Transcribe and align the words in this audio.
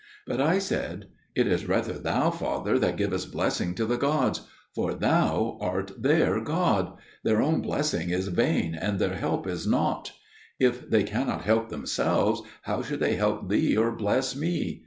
But 0.25 0.41
I 0.41 0.57
said, 0.57 1.09
"It 1.35 1.45
is 1.45 1.67
rather 1.67 1.93
thou, 1.93 2.31
father, 2.31 2.79
that 2.79 2.97
givest 2.97 3.31
blessing 3.31 3.75
to 3.75 3.85
the 3.85 3.97
gods, 3.99 4.41
for 4.73 4.95
thou 4.95 5.59
art 5.61 5.91
their 5.95 6.41
god; 6.43 6.97
their 7.23 7.39
own 7.39 7.61
blessing 7.61 8.09
is 8.09 8.27
vain 8.29 8.73
and 8.73 8.97
their 8.97 9.13
help 9.17 9.45
is 9.45 9.67
naught: 9.67 10.13
if 10.59 10.89
they 10.89 11.03
cannot 11.03 11.43
help 11.43 11.69
themselves, 11.69 12.41
how 12.63 12.81
should 12.81 12.99
they 12.99 13.13
help 13.15 13.47
thee 13.47 13.77
or 13.77 13.91
bless 13.91 14.35
me?" 14.35 14.79